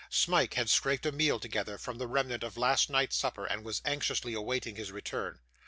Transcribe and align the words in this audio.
Smike 0.09 0.55
had 0.55 0.67
scraped 0.67 1.05
a 1.05 1.11
meal 1.11 1.39
together 1.39 1.77
from 1.77 1.99
the 1.99 2.07
remnant 2.07 2.41
of 2.43 2.57
last 2.57 2.89
night's 2.89 3.15
supper, 3.15 3.45
and 3.45 3.63
was 3.63 3.83
anxiously 3.85 4.33
awaiting 4.33 4.75
his 4.75 4.91
return. 4.91 5.37